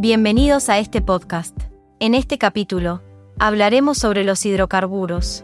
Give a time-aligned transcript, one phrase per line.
[0.00, 1.58] Bienvenidos a este podcast.
[1.98, 3.02] En este capítulo,
[3.40, 5.42] hablaremos sobre los hidrocarburos.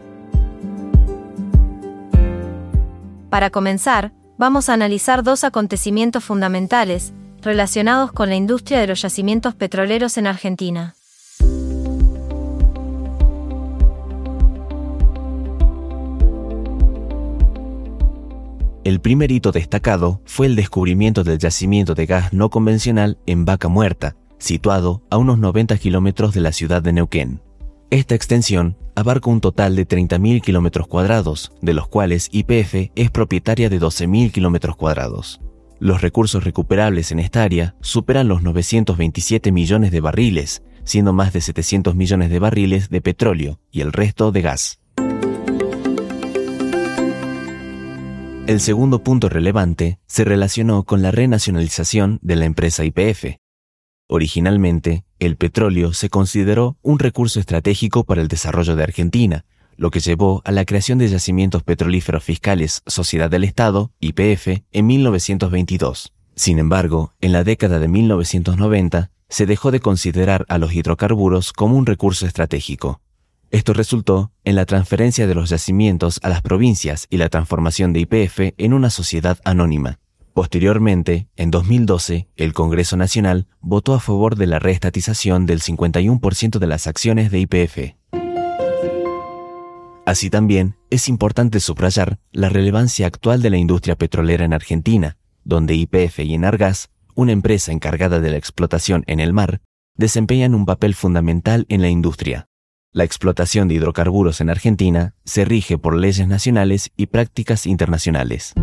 [3.29, 7.11] Para comenzar, vamos a analizar dos acontecimientos fundamentales
[7.41, 10.95] relacionados con la industria de los yacimientos petroleros en Argentina.
[18.85, 23.67] El primer hito destacado fue el descubrimiento del yacimiento de gas no convencional en Vaca
[23.67, 27.41] Muerta, situado a unos 90 kilómetros de la ciudad de Neuquén.
[27.89, 33.69] Esta extensión abarca un total de 30.000 kilómetros cuadrados, de los cuales YPF es propietaria
[33.69, 35.39] de 12.000 kilómetros cuadrados.
[35.79, 41.41] Los recursos recuperables en esta área superan los 927 millones de barriles, siendo más de
[41.41, 44.79] 700 millones de barriles de petróleo y el resto de gas.
[48.47, 53.37] El segundo punto relevante se relacionó con la renacionalización de la empresa IPF.
[54.07, 59.45] Originalmente, el petróleo se consideró un recurso estratégico para el desarrollo de Argentina,
[59.77, 64.85] lo que llevó a la creación de yacimientos petrolíferos fiscales Sociedad del Estado, IPF, en
[64.85, 66.13] 1922.
[66.35, 71.75] Sin embargo, en la década de 1990 se dejó de considerar a los hidrocarburos como
[71.75, 73.01] un recurso estratégico.
[73.49, 78.01] Esto resultó en la transferencia de los yacimientos a las provincias y la transformación de
[78.01, 79.99] IPF en una sociedad anónima.
[80.35, 86.67] Posteriormente, en 2012, el Congreso Nacional votó a favor de la reestatización del 51% de
[86.67, 87.95] las acciones de IPF.
[90.05, 95.75] Así también, es importante subrayar la relevancia actual de la industria petrolera en Argentina, donde
[95.75, 99.61] IPF y Enargas, una empresa encargada de la explotación en el mar,
[99.95, 102.49] desempeñan un papel fundamental en la industria.
[102.91, 108.53] La explotación de hidrocarburos en Argentina se rige por leyes nacionales y prácticas internacionales.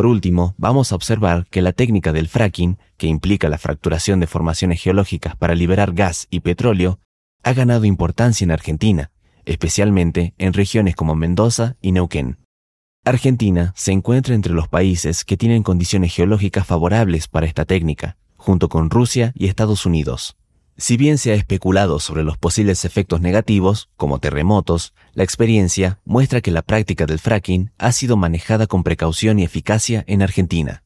[0.00, 4.26] Por último, vamos a observar que la técnica del fracking, que implica la fracturación de
[4.26, 7.00] formaciones geológicas para liberar gas y petróleo,
[7.42, 9.10] ha ganado importancia en Argentina,
[9.44, 12.38] especialmente en regiones como Mendoza y Neuquén.
[13.04, 18.70] Argentina se encuentra entre los países que tienen condiciones geológicas favorables para esta técnica, junto
[18.70, 20.39] con Rusia y Estados Unidos.
[20.80, 26.40] Si bien se ha especulado sobre los posibles efectos negativos, como terremotos, la experiencia muestra
[26.40, 30.82] que la práctica del fracking ha sido manejada con precaución y eficacia en Argentina.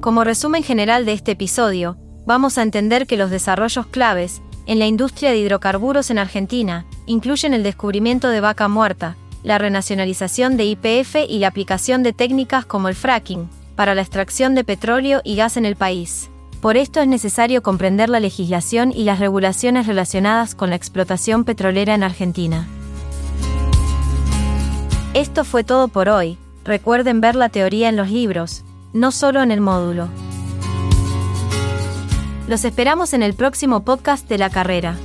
[0.00, 4.86] Como resumen general de este episodio, vamos a entender que los desarrollos claves en la
[4.86, 11.16] industria de hidrocarburos en Argentina incluyen el descubrimiento de vaca muerta, la renacionalización de IPF
[11.28, 15.56] y la aplicación de técnicas como el fracking para la extracción de petróleo y gas
[15.56, 16.30] en el país.
[16.60, 21.94] Por esto es necesario comprender la legislación y las regulaciones relacionadas con la explotación petrolera
[21.94, 22.68] en Argentina.
[25.14, 26.38] Esto fue todo por hoy.
[26.64, 30.08] Recuerden ver la teoría en los libros, no solo en el módulo.
[32.46, 34.96] Los esperamos en el próximo podcast de la carrera.